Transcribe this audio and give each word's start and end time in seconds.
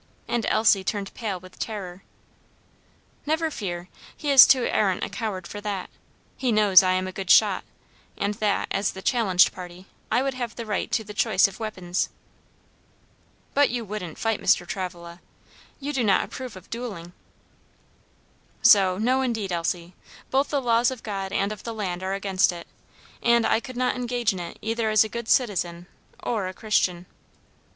and 0.27 0.47
Elsie 0.49 0.83
turned 0.83 1.13
pale 1.13 1.39
with 1.39 1.59
terror. 1.59 2.01
"Never 3.27 3.51
fear; 3.51 3.87
he 4.17 4.31
is 4.31 4.47
too 4.47 4.63
arrant 4.65 5.03
a 5.03 5.09
coward 5.09 5.45
for 5.45 5.61
that; 5.61 5.91
he 6.35 6.51
knows 6.51 6.81
I 6.81 6.93
am 6.93 7.05
a 7.07 7.11
good 7.11 7.29
shot, 7.29 7.63
and 8.17 8.33
that, 8.33 8.67
as 8.71 8.93
the 8.93 9.03
challenged 9.03 9.51
party, 9.53 9.85
I 10.09 10.23
would 10.23 10.33
have 10.33 10.55
the 10.55 10.65
right 10.65 10.91
to 10.93 11.03
the 11.03 11.13
choice 11.13 11.47
of 11.47 11.59
weapons." 11.59 12.09
"But 13.53 13.69
you 13.69 13.85
wouldn't 13.85 14.17
fight, 14.17 14.41
Mr. 14.41 14.65
Travilla? 14.65 15.21
you 15.79 15.93
do 15.93 16.03
not 16.03 16.23
approve 16.25 16.55
of 16.55 16.71
duelling?" 16.71 17.13
"So, 18.63 18.97
no 18.97 19.21
indeed, 19.21 19.51
Elsie; 19.51 19.93
both 20.31 20.49
the 20.49 20.59
laws 20.63 20.89
of 20.89 21.03
God 21.03 21.31
and 21.31 21.51
of 21.51 21.61
the 21.61 21.75
land 21.75 22.01
are 22.01 22.15
against 22.15 22.51
it, 22.51 22.65
and 23.21 23.45
I 23.45 23.59
could 23.59 23.77
not 23.77 23.95
engage 23.95 24.33
in 24.33 24.39
it 24.39 24.57
either 24.63 24.89
as 24.89 25.03
a 25.03 25.09
good 25.09 25.29
citizen 25.29 25.85
or 26.23 26.47
a 26.47 26.55
Christian." 26.55 27.05